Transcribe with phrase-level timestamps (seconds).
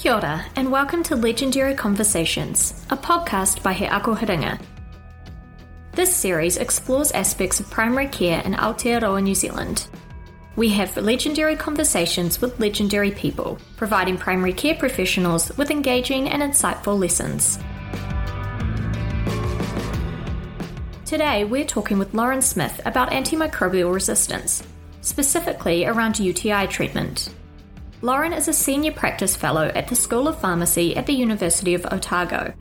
[0.00, 4.58] Kia ora, and welcome to Legendary Conversations, a podcast by He Ako Hiringa.
[5.92, 9.88] This series explores aspects of primary care in Aotearoa, New Zealand.
[10.56, 16.98] We have legendary conversations with legendary people, providing primary care professionals with engaging and insightful
[16.98, 17.58] lessons.
[21.04, 24.62] Today, we're talking with Lauren Smith about antimicrobial resistance,
[25.02, 27.28] specifically around UTI treatment.
[28.02, 31.84] Lauren is a senior practice fellow at the School of Pharmacy at the University of
[31.84, 32.54] Otago.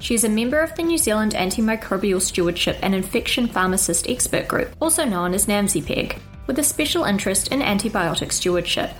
[0.00, 4.74] She is a member of the New Zealand Antimicrobial Stewardship and Infection Pharmacist Expert Group,
[4.80, 6.18] also known as NAMZPEG,
[6.48, 8.90] with a special interest in antibiotic stewardship.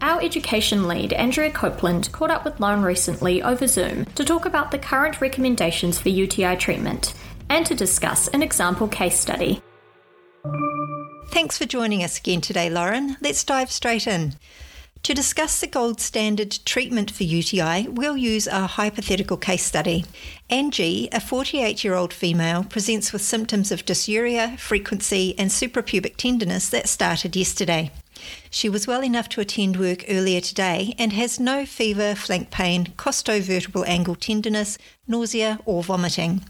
[0.00, 4.70] Our education lead, Andrea Copeland, caught up with Lauren recently over Zoom to talk about
[4.70, 7.12] the current recommendations for UTI treatment
[7.50, 9.60] and to discuss an example case study.
[11.32, 13.18] Thanks for joining us again today, Lauren.
[13.20, 14.36] Let's dive straight in.
[15.04, 20.04] To discuss the gold standard treatment for UTI, we'll use a hypothetical case study.
[20.50, 26.68] Angie, a 48 year old female, presents with symptoms of dysuria, frequency, and suprapubic tenderness
[26.68, 27.90] that started yesterday.
[28.50, 32.92] She was well enough to attend work earlier today and has no fever, flank pain,
[32.98, 34.76] costovertebral angle tenderness,
[35.08, 36.42] nausea, or vomiting.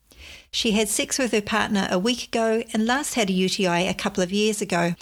[0.50, 3.94] She had sex with her partner a week ago and last had a UTI a
[3.94, 4.94] couple of years ago.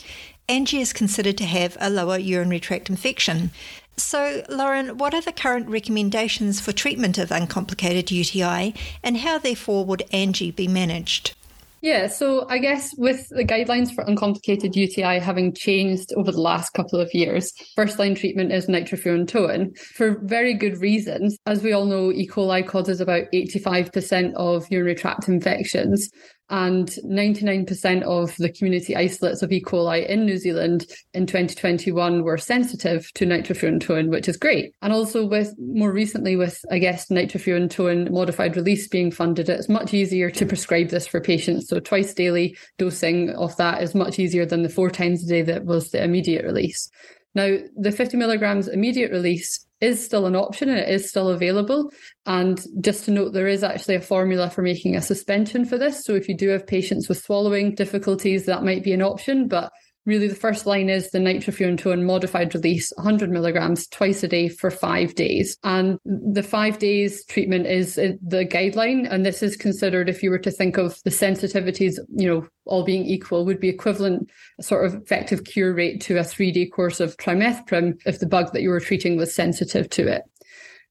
[0.48, 3.50] Angie is considered to have a lower urinary tract infection.
[3.96, 9.84] So, Lauren, what are the current recommendations for treatment of uncomplicated UTI and how, therefore,
[9.84, 11.34] would Angie be managed?
[11.80, 16.70] Yeah, so I guess with the guidelines for uncomplicated UTI having changed over the last
[16.70, 21.38] couple of years, first line treatment is nitrofurantoin for very good reasons.
[21.46, 22.26] As we all know, E.
[22.26, 26.10] coli causes about 85% of urinary tract infections
[26.50, 29.62] and 99% of the community isolates of E.
[29.62, 34.74] coli in New Zealand in 2021 were sensitive to nitrofurantoin, which is great.
[34.82, 39.92] And also with more recently with, I guess, nitrofurantoin modified release being funded, it's much
[39.92, 41.68] easier to prescribe this for patients.
[41.68, 45.42] So twice daily dosing of that is much easier than the four times a day
[45.42, 46.90] that was the immediate release.
[47.34, 51.90] Now, the 50 milligrams immediate release is still an option and it is still available.
[52.26, 56.04] And just to note, there is actually a formula for making a suspension for this.
[56.04, 59.46] So if you do have patients with swallowing difficulties, that might be an option.
[59.46, 59.70] But
[60.08, 64.70] really the first line is the nitrofurantoin modified release 100 milligrams twice a day for
[64.70, 65.56] five days.
[65.62, 69.06] And the five days treatment is the guideline.
[69.08, 72.84] And this is considered if you were to think of the sensitivities you know all
[72.84, 74.30] being equal would be equivalent
[74.60, 78.52] sort of effective cure rate to a three day course of trimethoprim if the bug
[78.52, 80.22] that you were treating was sensitive to it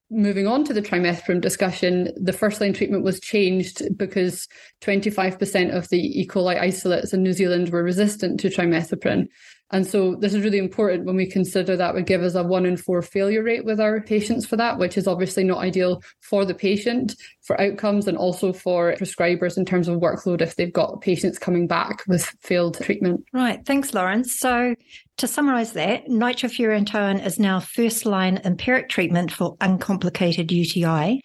[0.10, 4.48] moving on to the trimethoprim discussion, the first line treatment was changed because
[4.82, 6.28] 25% of the E.
[6.28, 9.28] coli isolates in New Zealand were resistant to trimethoprim.
[9.72, 12.66] And so this is really important when we consider that would give us a one
[12.66, 16.46] in four failure rate with our patients for that, which is obviously not ideal for
[16.46, 21.02] the patient, for outcomes, and also for prescribers in terms of workload if they've got
[21.02, 23.26] patients coming back with failed treatment.
[23.34, 23.66] Right.
[23.66, 24.24] Thanks, Lauren.
[24.24, 24.74] So
[25.18, 31.22] to summarise that, nitrofurantoin is now first line empiric treatment for uncomplicated UTI.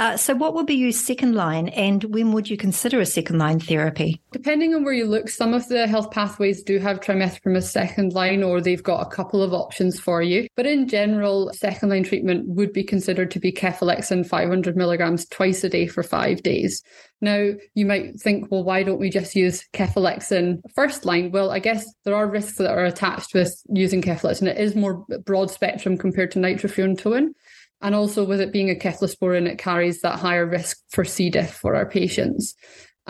[0.00, 3.38] Uh, so, what would be used second line, and when would you consider a second
[3.38, 4.18] line therapy?
[4.32, 8.14] Depending on where you look, some of the health pathways do have trimethoprim as second
[8.14, 10.46] line, or they've got a couple of options for you.
[10.56, 15.62] But in general, second line treatment would be considered to be cefalexin 500 milligrams twice
[15.64, 16.82] a day for five days.
[17.20, 21.30] Now, you might think, well, why don't we just use cefalexin first line?
[21.30, 24.46] Well, I guess there are risks that are attached with using cefalexin.
[24.46, 27.34] It is more broad spectrum compared to nitrofurantoin.
[27.82, 31.30] And also with it being a cephalosporin, it carries that higher risk for C.
[31.30, 32.54] diff for our patients.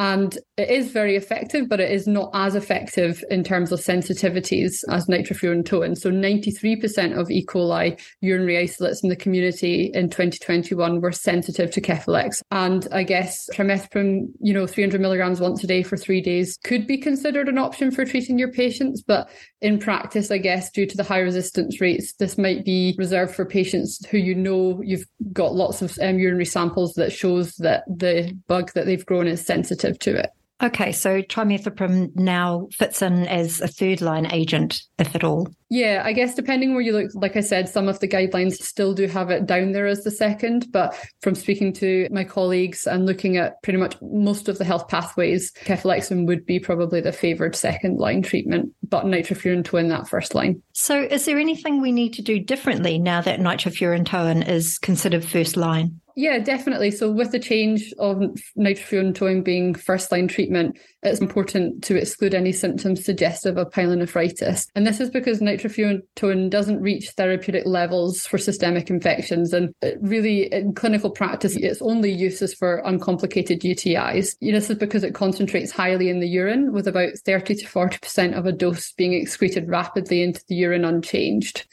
[0.00, 4.82] And it is very effective, but it is not as effective in terms of sensitivities
[4.88, 5.94] as nitrofurantoin.
[5.94, 7.44] So 93% of E.
[7.44, 12.40] coli urinary isolates in the community in 2021 were sensitive to Kefalex.
[12.50, 16.86] And I guess trimethoprim, you know, 300 milligrams once a day for three days could
[16.86, 19.02] be considered an option for treating your patients.
[19.02, 19.28] But
[19.60, 23.44] in practice, I guess, due to the high resistance rates, this might be reserved for
[23.44, 25.04] patients who you know you've
[25.34, 29.44] got lots of um, urinary samples that shows that the bug that they've grown is
[29.44, 30.30] sensitive to it.
[30.62, 35.48] Okay, so trimethoprim now fits in as a third line agent, if at all.
[35.70, 38.92] Yeah, I guess depending where you look, like I said, some of the guidelines still
[38.92, 40.70] do have it down there as the second.
[40.70, 44.88] But from speaking to my colleagues and looking at pretty much most of the health
[44.88, 50.62] pathways, cefalexin would be probably the favoured second line treatment, but nitrofurantoin that first line.
[50.72, 55.56] So, is there anything we need to do differently now that nitrofurantoin is considered first
[55.56, 56.00] line?
[56.20, 56.90] Yeah, definitely.
[56.90, 58.18] So, with the change of
[58.58, 64.66] nitrofurantoin being first line treatment, it's important to exclude any symptoms suggestive of pyelonephritis.
[64.74, 69.54] And this is because nitrofurantoin doesn't reach therapeutic levels for systemic infections.
[69.54, 74.36] And uh, really, in clinical practice, its only use is for uncomplicated UTIs.
[74.42, 78.44] This is because it concentrates highly in the urine, with about 30 to 40% of
[78.44, 81.64] a dose being excreted rapidly into the urine unchanged.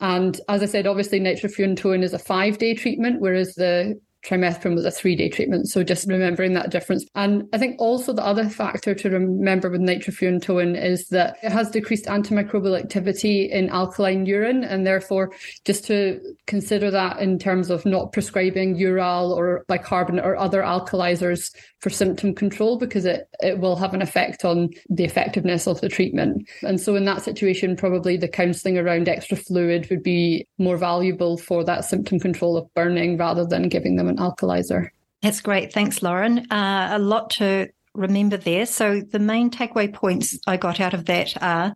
[0.00, 4.84] And as I said, obviously nitrofurantoin is a five day treatment, whereas the trimethoprim was
[4.84, 5.68] a three day treatment.
[5.68, 7.06] So just remembering that difference.
[7.14, 11.70] And I think also the other factor to remember with nitrofurantoin is that it has
[11.70, 14.64] decreased antimicrobial activity in alkaline urine.
[14.64, 15.32] And therefore,
[15.64, 21.50] just to consider that in terms of not prescribing Ural or bicarbonate or other alkalizers
[21.80, 25.88] for symptom control because it, it will have an effect on the effectiveness of the
[25.88, 26.48] treatment.
[26.62, 31.38] And so in that situation, probably the counselling around extra fluid would be more valuable
[31.38, 34.88] for that symptom control of burning rather than giving them an alkalizer.
[35.22, 35.72] That's great.
[35.72, 36.50] Thanks, Lauren.
[36.50, 38.66] Uh, a lot to remember there.
[38.66, 41.74] So the main takeaway points I got out of that are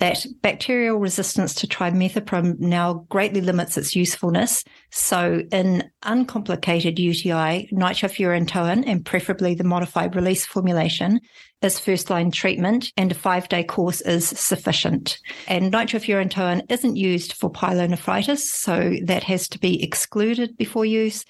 [0.00, 4.64] that bacterial resistance to trimethoprim now greatly limits its usefulness.
[4.90, 11.20] So in uncomplicated UTI, nitrofurantoin and preferably the modified release formulation
[11.60, 15.18] is first line treatment and a five day course is sufficient.
[15.46, 21.26] And nitrofurantoin isn't used for pyelonephritis, so that has to be excluded before use.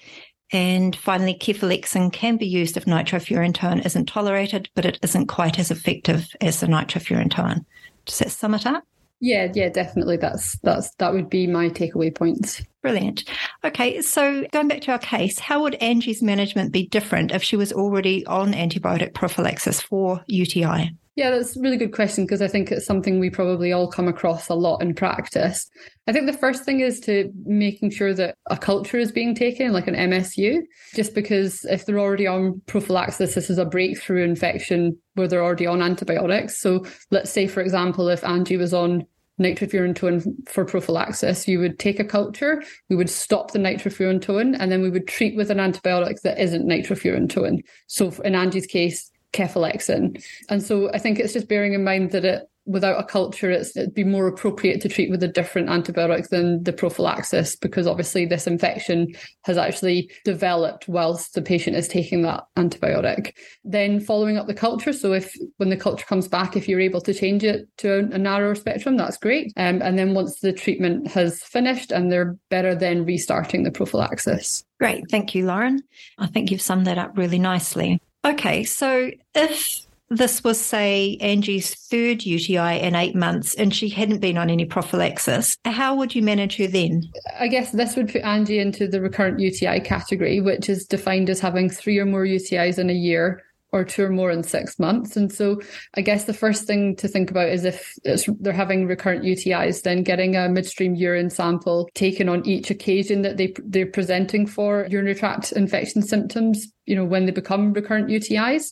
[0.51, 5.71] And finally, cefalexin can be used if nitrofurantoin isn't tolerated, but it isn't quite as
[5.71, 7.65] effective as the nitrofurantoin.
[8.05, 8.83] Does that sum it up?
[9.21, 10.17] Yeah, yeah, definitely.
[10.17, 12.63] That's that's that would be my takeaway points.
[12.81, 13.23] Brilliant.
[13.63, 17.55] Okay, so going back to our case, how would Angie's management be different if she
[17.55, 20.95] was already on antibiotic prophylaxis for UTI?
[21.15, 24.07] Yeah, that's a really good question because I think it's something we probably all come
[24.07, 25.69] across a lot in practice.
[26.07, 29.73] I think the first thing is to making sure that a culture is being taken,
[29.73, 30.61] like an MSU,
[30.95, 35.67] just because if they're already on prophylaxis, this is a breakthrough infection where they're already
[35.67, 36.57] on antibiotics.
[36.57, 39.05] So let's say, for example, if Angie was on
[39.37, 44.81] nitrofurantoin for prophylaxis, you would take a culture, we would stop the nitrofurantoin, and then
[44.81, 47.59] we would treat with an antibiotic that isn't nitrofurantoin.
[47.87, 50.23] So in Angie's case, cefalexin.
[50.49, 53.75] And so I think it's just bearing in mind that it without a culture, it's,
[53.75, 58.25] it'd be more appropriate to treat with a different antibiotic than the prophylaxis because obviously
[58.25, 59.07] this infection
[59.43, 63.33] has actually developed whilst the patient is taking that antibiotic.
[63.63, 67.01] Then following up the culture, so if when the culture comes back, if you're able
[67.01, 69.51] to change it to a, a narrower spectrum, that's great.
[69.57, 74.63] Um, and then once the treatment has finished and they're better, then restarting the prophylaxis.
[74.79, 75.81] Great, thank you, Lauren.
[76.19, 77.99] I think you've summed that up really nicely.
[78.23, 84.19] Okay, so if this was, say, Angie's third UTI in eight months and she hadn't
[84.19, 87.03] been on any prophylaxis, how would you manage her then?
[87.39, 91.39] I guess this would put Angie into the recurrent UTI category, which is defined as
[91.39, 93.41] having three or more UTIs in a year
[93.71, 95.15] or two or more in six months.
[95.15, 95.61] And so
[95.95, 100.03] I guess the first thing to think about is if they're having recurrent UTIs, then
[100.03, 105.15] getting a midstream urine sample taken on each occasion that they, they're presenting for urinary
[105.15, 108.71] tract infection symptoms, you know, when they become recurrent UTIs.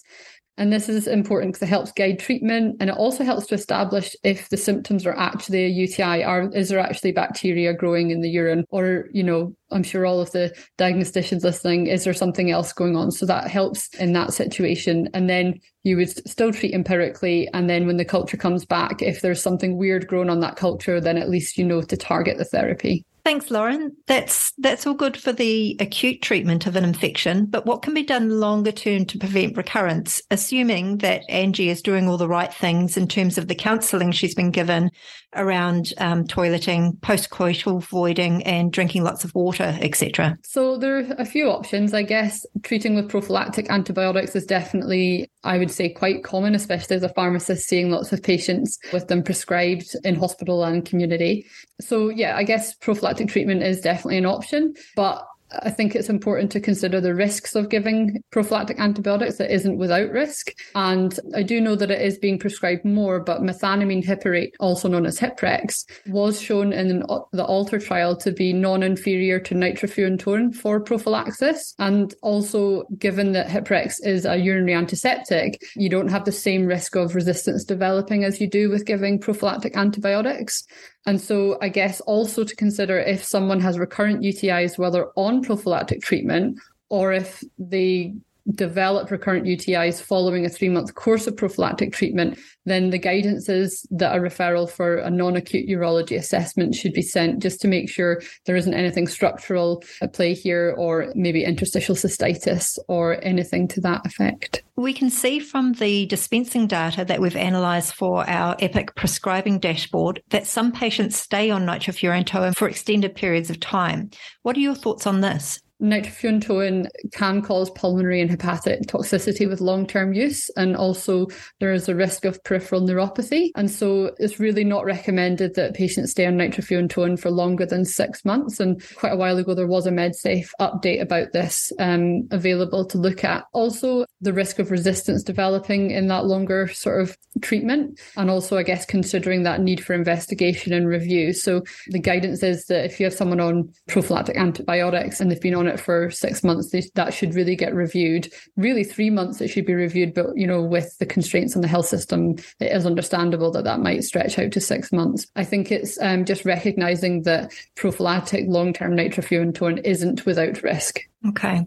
[0.60, 4.14] And this is important because it helps guide treatment and it also helps to establish
[4.26, 8.30] if the symptoms are actually a UTI or is there actually bacteria growing in the
[8.30, 12.74] urine or, you know, I'm sure all of the diagnosticians listening, is there something else
[12.74, 13.12] going on?
[13.12, 15.08] So that helps in that situation.
[15.14, 17.48] And then you would still treat empirically.
[17.54, 21.00] And then when the culture comes back, if there's something weird growing on that culture,
[21.00, 23.06] then at least you know to target the therapy.
[23.30, 23.96] Thanks, Lauren.
[24.08, 28.02] That's that's all good for the acute treatment of an infection, but what can be
[28.02, 32.98] done longer term to prevent recurrence, assuming that Angie is doing all the right things
[32.98, 34.90] in terms of the counselling she's been given
[35.36, 40.36] around um, toileting, postcoital voiding, and drinking lots of water, etc.
[40.44, 41.94] So there are a few options.
[41.94, 47.04] I guess treating with prophylactic antibiotics is definitely, I would say, quite common, especially as
[47.04, 51.46] a pharmacist seeing lots of patients with them prescribed in hospital and community.
[51.80, 55.26] So yeah, I guess prophylactic treatment is definitely an option, but
[55.64, 60.12] I think it's important to consider the risks of giving prophylactic antibiotics that isn't without
[60.12, 60.54] risk.
[60.76, 65.08] And I do know that it is being prescribed more, but methenamine hippurate, also known
[65.08, 71.74] as Hiprex, was shown in the ALTAR trial to be non-inferior to nitrofurantoin for prophylaxis.
[71.80, 76.96] And also, given that Hiprex is a urinary antiseptic, you don't have the same risk
[76.96, 80.64] of resistance developing as you do with giving prophylactic antibiotics.
[81.10, 86.04] And so I guess also to consider if someone has recurrent UTIs, whether on prophylactic
[86.04, 88.14] treatment or if they
[88.56, 93.86] develop recurrent UTIs following a three month course of prophylactic treatment, then the guidance is
[93.92, 97.90] that a referral for a non acute urology assessment should be sent just to make
[97.90, 103.82] sure there isn't anything structural at play here or maybe interstitial cystitis or anything to
[103.82, 104.64] that effect.
[104.76, 110.22] We can see from the dispensing data that we've analysed for our EPIC prescribing dashboard
[110.30, 114.10] that some patients stay on nitrofurantoin for extended periods of time.
[114.44, 115.60] What are your thoughts on this?
[115.82, 121.28] Nitrofurantoin can cause pulmonary and hepatic toxicity with long-term use and also
[121.60, 123.50] there is a risk of peripheral neuropathy.
[123.56, 128.26] And so it's really not recommended that patients stay on nitrofurantoin for longer than six
[128.26, 128.60] months.
[128.60, 132.98] And quite a while ago there was a medsafe update about this um, available to
[132.98, 133.46] look at.
[133.54, 138.64] Also the risk of resistance developing in that longer sort of treatment and also i
[138.64, 141.32] guess considering that need for investigation and review.
[141.34, 145.56] So the guidance is that if you have someone on prophylactic antibiotics and they've been
[145.56, 148.32] on it for six months, that should really get reviewed.
[148.58, 151.68] Really, three months it should be reviewed, but you know, with the constraints on the
[151.68, 155.28] health system, it is understandable that that might stretch out to six months.
[155.36, 161.00] I think it's um, just recognizing that prophylactic long-term nitrofurantoin isn't without risk.
[161.28, 161.66] Okay,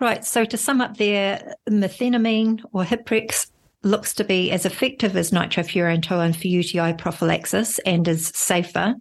[0.00, 0.24] right.
[0.24, 3.50] So to sum up, there, methenamine or Hiprex
[3.82, 8.94] looks to be as effective as nitrofurantoin for UTI prophylaxis and is safer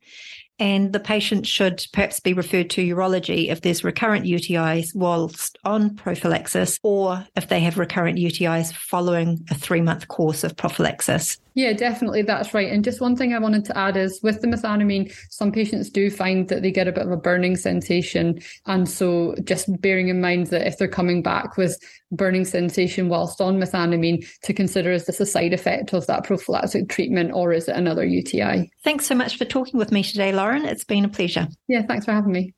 [0.60, 5.96] and the patient should perhaps be referred to urology if there's recurrent UTIs whilst on
[5.96, 11.40] prophylaxis or if they have recurrent UTIs following a three month course of prophylaxis.
[11.56, 12.22] Yeah, definitely.
[12.22, 12.70] That's right.
[12.70, 16.12] And just one thing I wanted to add is with the methenamine, some patients do
[16.12, 18.42] find that they get a bit of a burning sensation.
[18.66, 21.80] And so just bearing in mind that if they're coming back with
[22.12, 26.90] burning sensation whilst on methenamine, to consider is this a side effect of that prophylactic
[26.90, 28.70] treatment or is it another UTI?
[28.84, 30.66] Thanks so much for talking with me today, Lauren.
[30.66, 31.48] It's been a pleasure.
[31.70, 32.54] Yeah, thanks for having me.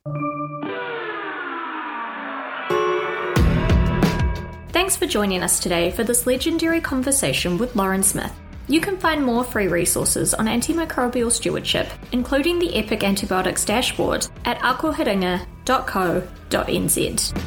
[4.72, 8.34] Thanks for joining us today for this legendary conversation with Lauren Smith.
[8.70, 14.60] You can find more free resources on antimicrobial stewardship, including the EPIC Antibiotics dashboard, at
[14.60, 17.42] akohiringa.co.nz.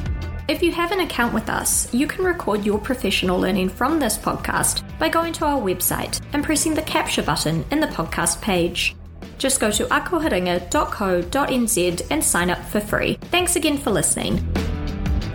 [0.48, 4.16] If you have an account with us, you can record your professional learning from this
[4.18, 8.96] podcast by going to our website and pressing the capture button in the podcast page.
[9.38, 13.14] Just go to akohiringa.co.nz and sign up for free.
[13.30, 14.42] Thanks again for listening.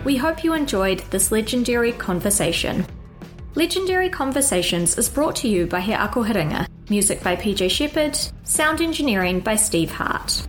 [0.04, 2.86] We hope you enjoyed this legendary conversation.
[3.56, 8.82] Legendary Conversations is brought to you by He Ako Hiringa, music by PJ Shepard, sound
[8.82, 10.46] engineering by Steve Hart.